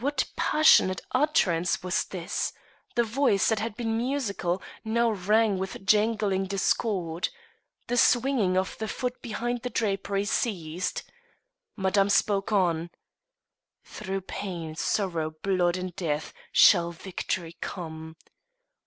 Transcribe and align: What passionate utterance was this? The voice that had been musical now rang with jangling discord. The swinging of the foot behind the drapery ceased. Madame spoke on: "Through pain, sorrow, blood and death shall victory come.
What 0.00 0.26
passionate 0.36 1.00
utterance 1.12 1.82
was 1.82 2.04
this? 2.04 2.52
The 2.94 3.04
voice 3.04 3.48
that 3.48 3.58
had 3.58 3.74
been 3.74 3.96
musical 3.96 4.60
now 4.84 5.12
rang 5.12 5.56
with 5.56 5.82
jangling 5.86 6.44
discord. 6.44 7.30
The 7.86 7.96
swinging 7.96 8.58
of 8.58 8.76
the 8.76 8.86
foot 8.86 9.22
behind 9.22 9.62
the 9.62 9.70
drapery 9.70 10.26
ceased. 10.26 11.04
Madame 11.74 12.10
spoke 12.10 12.52
on: 12.52 12.90
"Through 13.82 14.20
pain, 14.28 14.74
sorrow, 14.76 15.30
blood 15.30 15.78
and 15.78 15.96
death 15.96 16.34
shall 16.52 16.92
victory 16.92 17.56
come. 17.62 18.16